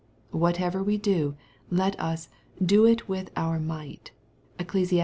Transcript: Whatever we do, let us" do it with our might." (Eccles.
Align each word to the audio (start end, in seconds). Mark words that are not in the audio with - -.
Whatever 0.31 0.81
we 0.81 0.97
do, 0.97 1.35
let 1.69 1.95
us" 1.99 2.27
do 2.71 2.87
it 2.87 3.07
with 3.07 3.29
our 3.35 3.59
might." 3.59 4.09
(Eccles. 4.57 4.91